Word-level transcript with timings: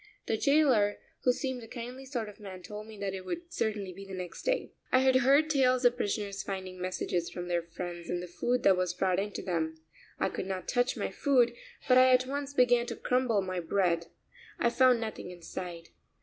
The 0.25 0.35
jailer, 0.35 0.97
who 1.25 1.31
seemed 1.31 1.61
a 1.61 1.67
kindly 1.67 2.05
sort 2.07 2.27
of 2.27 2.39
man, 2.39 2.63
told 2.63 2.87
me 2.87 2.97
that 2.97 3.13
it 3.13 3.23
would 3.23 3.53
certainly 3.53 3.93
be 3.93 4.03
the 4.03 4.15
next 4.15 4.41
day. 4.41 4.71
I 4.91 4.97
had 4.97 5.17
heard 5.17 5.47
tales 5.47 5.85
of 5.85 5.95
prisoners 5.95 6.41
finding 6.41 6.81
messages 6.81 7.29
from 7.29 7.47
their 7.47 7.61
friends 7.61 8.09
in 8.09 8.19
the 8.19 8.25
food 8.27 8.63
that 8.63 8.75
was 8.75 8.95
brought 8.95 9.19
in 9.19 9.31
to 9.33 9.43
them. 9.43 9.79
I 10.17 10.29
could 10.29 10.47
not 10.47 10.67
touch 10.67 10.97
my 10.97 11.11
food, 11.11 11.53
but 11.87 11.99
I 11.99 12.11
at 12.11 12.25
once 12.25 12.51
began 12.55 12.87
to 12.87 12.95
crumble 12.95 13.43
my 13.43 13.59
bread. 13.59 14.07
I 14.57 14.71
found 14.71 14.99
nothing 14.99 15.29
inside. 15.29 15.89